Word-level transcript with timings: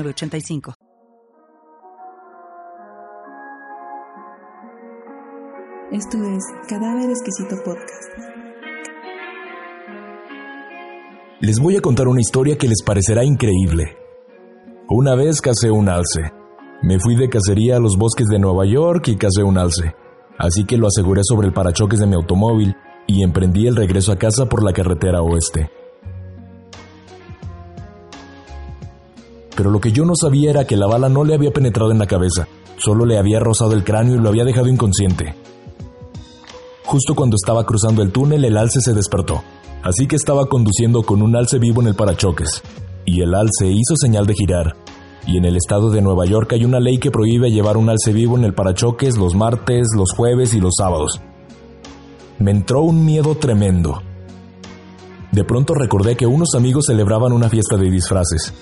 85 0.00 0.74
Esto 5.92 6.16
es 6.16 6.42
Cadáver 6.66 7.10
Exquisito 7.10 7.56
Podcast. 7.62 8.08
Les 11.40 11.58
voy 11.60 11.76
a 11.76 11.82
contar 11.82 12.08
una 12.08 12.20
historia 12.20 12.56
que 12.56 12.66
les 12.66 12.82
parecerá 12.82 13.24
increíble. 13.24 13.98
Una 14.88 15.14
vez 15.14 15.42
casé 15.42 15.70
un 15.70 15.90
alce. 15.90 16.32
Me 16.82 16.98
fui 16.98 17.14
de 17.14 17.28
cacería 17.28 17.76
a 17.76 17.80
los 17.80 17.98
bosques 17.98 18.28
de 18.28 18.38
Nueva 18.38 18.64
York 18.64 19.08
y 19.08 19.16
casé 19.16 19.42
un 19.42 19.58
alce. 19.58 19.94
Así 20.38 20.64
que 20.64 20.78
lo 20.78 20.86
aseguré 20.86 21.20
sobre 21.24 21.48
el 21.48 21.52
parachoques 21.52 22.00
de 22.00 22.06
mi 22.06 22.14
automóvil 22.14 22.74
y 23.06 23.22
emprendí 23.22 23.66
el 23.66 23.76
regreso 23.76 24.12
a 24.12 24.16
casa 24.16 24.46
por 24.46 24.64
la 24.64 24.72
carretera 24.72 25.20
oeste. 25.20 25.70
Pero 29.62 29.70
lo 29.70 29.80
que 29.80 29.92
yo 29.92 30.04
no 30.04 30.14
sabía 30.20 30.50
era 30.50 30.66
que 30.66 30.76
la 30.76 30.88
bala 30.88 31.08
no 31.08 31.22
le 31.22 31.34
había 31.34 31.52
penetrado 31.52 31.92
en 31.92 32.00
la 32.00 32.08
cabeza, 32.08 32.48
solo 32.78 33.06
le 33.06 33.16
había 33.16 33.38
rozado 33.38 33.74
el 33.74 33.84
cráneo 33.84 34.16
y 34.16 34.18
lo 34.18 34.28
había 34.28 34.42
dejado 34.42 34.66
inconsciente. 34.66 35.36
Justo 36.84 37.14
cuando 37.14 37.36
estaba 37.36 37.64
cruzando 37.64 38.02
el 38.02 38.10
túnel, 38.10 38.44
el 38.44 38.56
alce 38.56 38.80
se 38.80 38.92
despertó, 38.92 39.40
así 39.84 40.08
que 40.08 40.16
estaba 40.16 40.46
conduciendo 40.46 41.04
con 41.04 41.22
un 41.22 41.36
alce 41.36 41.60
vivo 41.60 41.80
en 41.80 41.86
el 41.86 41.94
parachoques, 41.94 42.60
y 43.04 43.20
el 43.20 43.36
alce 43.36 43.68
hizo 43.68 43.94
señal 43.94 44.26
de 44.26 44.34
girar. 44.34 44.74
Y 45.28 45.36
en 45.36 45.44
el 45.44 45.54
estado 45.54 45.90
de 45.90 46.02
Nueva 46.02 46.26
York 46.26 46.52
hay 46.54 46.64
una 46.64 46.80
ley 46.80 46.98
que 46.98 47.12
prohíbe 47.12 47.52
llevar 47.52 47.76
un 47.76 47.88
alce 47.88 48.12
vivo 48.12 48.36
en 48.36 48.42
el 48.42 48.54
parachoques 48.54 49.16
los 49.16 49.36
martes, 49.36 49.86
los 49.96 50.10
jueves 50.10 50.54
y 50.54 50.60
los 50.60 50.74
sábados. 50.76 51.20
Me 52.40 52.50
entró 52.50 52.82
un 52.82 53.04
miedo 53.04 53.36
tremendo. 53.36 54.02
De 55.30 55.44
pronto 55.44 55.72
recordé 55.74 56.16
que 56.16 56.26
unos 56.26 56.56
amigos 56.56 56.86
celebraban 56.88 57.30
una 57.30 57.48
fiesta 57.48 57.76
de 57.76 57.88
disfraces, 57.90 58.52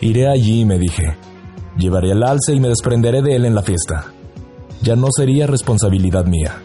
Iré 0.00 0.28
allí, 0.28 0.64
me 0.64 0.78
dije. 0.78 1.16
Llevaré 1.76 2.12
el 2.12 2.22
alce 2.22 2.54
y 2.54 2.60
me 2.60 2.68
desprenderé 2.68 3.20
de 3.22 3.34
él 3.34 3.44
en 3.44 3.54
la 3.54 3.62
fiesta. 3.62 4.06
Ya 4.80 4.94
no 4.94 5.08
sería 5.10 5.46
responsabilidad 5.46 6.26
mía. 6.26 6.62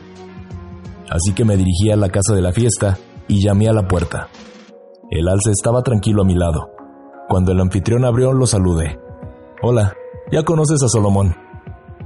Así 1.10 1.34
que 1.34 1.44
me 1.44 1.58
dirigí 1.58 1.92
a 1.92 1.96
la 1.96 2.10
casa 2.10 2.34
de 2.34 2.42
la 2.42 2.52
fiesta 2.52 2.98
y 3.28 3.44
llamé 3.44 3.70
a 3.70 3.74
la 3.74 3.88
puerta. 3.88 4.30
El 5.10 5.28
alce 5.28 5.52
estaba 5.52 5.82
tranquilo 5.82 6.22
a 6.22 6.26
mi 6.26 6.36
lado. 6.36 6.72
Cuando 7.28 7.52
el 7.52 7.62
anfitrión 7.62 8.06
abrió, 8.06 8.34
lo 8.34 8.46
saludé. 8.46 9.00
Hola, 9.62 9.94
ya 10.32 10.44
conoces 10.44 10.84
a 10.84 10.88
Solomón. 10.88 11.36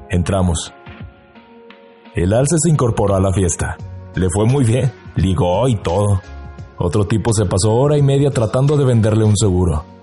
Entramos. 0.10 0.74
El 2.16 2.34
alce 2.34 2.56
se 2.58 2.70
incorporó 2.70 3.16
a 3.16 3.22
la 3.22 3.34
fiesta. 3.34 3.78
Le 4.16 4.30
fue 4.30 4.46
muy 4.46 4.64
bien, 4.64 4.92
ligó 5.16 5.68
y 5.68 5.76
todo. 5.76 6.22
Otro 6.78 7.06
tipo 7.06 7.34
se 7.34 7.46
pasó 7.46 7.74
hora 7.74 7.98
y 7.98 8.02
media 8.02 8.32
tratando 8.32 8.78
de 8.78 8.86
venderle 8.86 9.26
un 9.26 9.36
seguro. 9.36 9.97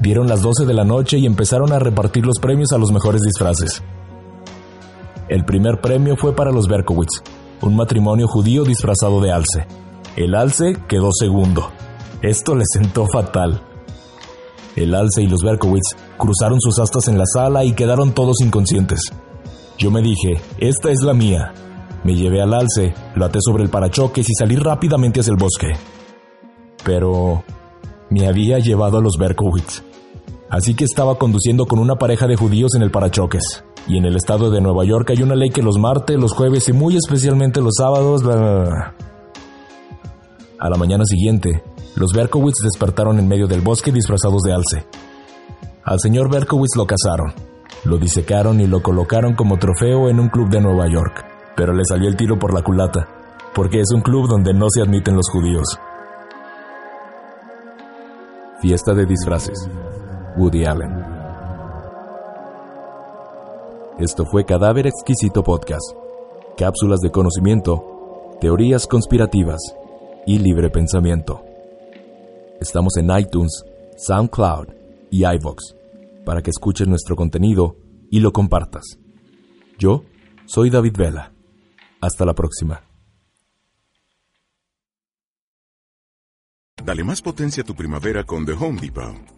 Dieron 0.00 0.28
las 0.28 0.42
12 0.42 0.64
de 0.64 0.74
la 0.74 0.84
noche 0.84 1.18
y 1.18 1.26
empezaron 1.26 1.72
a 1.72 1.78
repartir 1.78 2.24
los 2.24 2.38
premios 2.40 2.72
a 2.72 2.78
los 2.78 2.92
mejores 2.92 3.22
disfraces. 3.22 3.82
El 5.28 5.44
primer 5.44 5.80
premio 5.80 6.16
fue 6.16 6.34
para 6.34 6.52
los 6.52 6.68
Berkowitz, 6.68 7.22
un 7.62 7.76
matrimonio 7.76 8.28
judío 8.28 8.64
disfrazado 8.64 9.20
de 9.20 9.32
alce. 9.32 9.66
El 10.16 10.34
alce 10.34 10.76
quedó 10.88 11.10
segundo. 11.12 11.70
Esto 12.22 12.54
le 12.54 12.64
sentó 12.72 13.06
fatal. 13.12 13.60
El 14.76 14.94
alce 14.94 15.22
y 15.22 15.26
los 15.26 15.42
Berkowitz 15.42 15.96
cruzaron 16.16 16.60
sus 16.60 16.78
astas 16.78 17.08
en 17.08 17.18
la 17.18 17.26
sala 17.26 17.64
y 17.64 17.72
quedaron 17.72 18.12
todos 18.12 18.40
inconscientes. 18.40 19.12
Yo 19.76 19.90
me 19.90 20.00
dije, 20.00 20.40
esta 20.58 20.90
es 20.90 21.02
la 21.02 21.14
mía. 21.14 21.52
Me 22.04 22.14
llevé 22.14 22.40
al 22.40 22.54
alce, 22.54 22.94
lo 23.16 23.24
até 23.24 23.40
sobre 23.40 23.64
el 23.64 23.70
parachoques 23.70 24.28
y 24.30 24.34
salí 24.34 24.56
rápidamente 24.56 25.20
hacia 25.20 25.32
el 25.32 25.36
bosque. 25.36 25.72
Pero 26.84 27.42
me 28.10 28.28
había 28.28 28.60
llevado 28.60 28.98
a 28.98 29.02
los 29.02 29.16
Berkowitz. 29.18 29.82
Así 30.50 30.74
que 30.74 30.84
estaba 30.84 31.18
conduciendo 31.18 31.66
con 31.66 31.78
una 31.78 31.96
pareja 31.96 32.26
de 32.26 32.36
judíos 32.36 32.74
en 32.74 32.82
el 32.82 32.90
parachoques. 32.90 33.64
Y 33.86 33.98
en 33.98 34.04
el 34.04 34.16
estado 34.16 34.50
de 34.50 34.60
Nueva 34.60 34.84
York 34.84 35.10
hay 35.10 35.22
una 35.22 35.34
ley 35.34 35.50
que 35.50 35.62
los 35.62 35.78
martes, 35.78 36.18
los 36.18 36.32
jueves 36.32 36.68
y 36.68 36.72
muy 36.72 36.96
especialmente 36.96 37.60
los 37.60 37.74
sábados... 37.76 38.22
A 40.60 40.68
la 40.68 40.76
mañana 40.76 41.04
siguiente, 41.04 41.62
los 41.94 42.12
Berkowitz 42.12 42.62
despertaron 42.64 43.18
en 43.18 43.28
medio 43.28 43.46
del 43.46 43.60
bosque 43.60 43.92
disfrazados 43.92 44.42
de 44.42 44.52
alce. 44.52 44.86
Al 45.84 46.00
señor 46.00 46.30
Berkowitz 46.30 46.76
lo 46.76 46.86
cazaron, 46.86 47.32
lo 47.84 47.98
disecaron 47.98 48.60
y 48.60 48.66
lo 48.66 48.82
colocaron 48.82 49.34
como 49.34 49.58
trofeo 49.58 50.08
en 50.08 50.18
un 50.18 50.28
club 50.28 50.50
de 50.50 50.60
Nueva 50.60 50.88
York. 50.90 51.24
Pero 51.56 51.72
le 51.72 51.84
salió 51.84 52.08
el 52.08 52.16
tiro 52.16 52.38
por 52.38 52.52
la 52.52 52.62
culata, 52.62 53.08
porque 53.54 53.80
es 53.80 53.90
un 53.94 54.00
club 54.00 54.28
donde 54.28 54.52
no 54.52 54.66
se 54.68 54.82
admiten 54.82 55.14
los 55.14 55.30
judíos. 55.30 55.78
Fiesta 58.60 58.94
de 58.94 59.06
disfraces. 59.06 59.68
Woody 60.38 60.64
Allen. 60.64 60.92
Esto 63.98 64.24
fue 64.24 64.44
Cadáver 64.44 64.86
Exquisito 64.86 65.42
Podcast. 65.42 65.92
Cápsulas 66.56 67.00
de 67.00 67.10
conocimiento, 67.10 68.36
teorías 68.40 68.86
conspirativas 68.86 69.58
y 70.26 70.38
libre 70.38 70.70
pensamiento. 70.70 71.44
Estamos 72.60 72.96
en 72.98 73.10
iTunes, 73.18 73.64
SoundCloud 73.96 74.68
y 75.10 75.24
iVoox 75.24 75.74
para 76.24 76.40
que 76.40 76.50
escuches 76.50 76.86
nuestro 76.86 77.16
contenido 77.16 77.76
y 78.08 78.20
lo 78.20 78.32
compartas. 78.32 78.84
Yo 79.76 80.04
soy 80.46 80.70
David 80.70 80.96
Vela. 80.96 81.32
Hasta 82.00 82.24
la 82.24 82.34
próxima. 82.34 82.84
Dale 86.84 87.02
más 87.02 87.20
potencia 87.22 87.64
a 87.64 87.66
tu 87.66 87.74
primavera 87.74 88.22
con 88.22 88.46
The 88.46 88.52
Home 88.52 88.80
Depot. 88.80 89.37